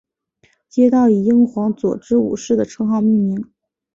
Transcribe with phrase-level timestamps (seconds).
[0.67, 3.53] 街道以英皇佐治五世的称号命名。